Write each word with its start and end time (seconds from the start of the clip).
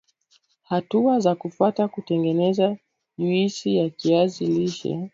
Hatua 0.63 1.19
za 1.19 1.35
kufuata 1.35 1.87
kutengeneza 1.87 2.77
juisi 3.17 3.75
ya 3.75 3.89
kiazi 3.89 4.45
lishe 4.45 5.09